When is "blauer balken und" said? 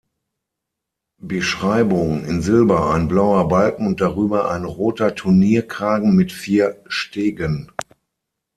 3.07-4.01